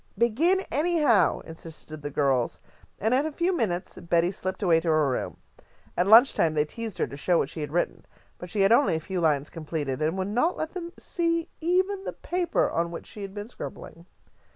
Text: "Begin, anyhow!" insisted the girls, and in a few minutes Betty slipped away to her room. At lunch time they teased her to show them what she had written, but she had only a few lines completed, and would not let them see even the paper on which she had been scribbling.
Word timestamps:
"Begin, 0.17 0.61
anyhow!" 0.71 1.41
insisted 1.41 2.01
the 2.01 2.09
girls, 2.09 2.59
and 2.97 3.13
in 3.13 3.23
a 3.27 3.31
few 3.31 3.55
minutes 3.55 3.99
Betty 4.01 4.31
slipped 4.31 4.63
away 4.63 4.79
to 4.79 4.87
her 4.87 5.07
room. 5.11 5.37
At 5.95 6.07
lunch 6.07 6.33
time 6.33 6.55
they 6.55 6.65
teased 6.65 6.97
her 6.97 7.05
to 7.05 7.15
show 7.15 7.33
them 7.33 7.37
what 7.41 7.49
she 7.51 7.61
had 7.61 7.71
written, 7.71 8.07
but 8.39 8.49
she 8.49 8.61
had 8.61 8.71
only 8.71 8.95
a 8.95 8.99
few 8.99 9.21
lines 9.21 9.51
completed, 9.51 10.01
and 10.01 10.17
would 10.17 10.29
not 10.29 10.57
let 10.57 10.71
them 10.71 10.91
see 10.97 11.49
even 11.59 12.03
the 12.03 12.13
paper 12.13 12.67
on 12.71 12.89
which 12.89 13.05
she 13.05 13.21
had 13.21 13.35
been 13.35 13.47
scribbling. 13.47 14.07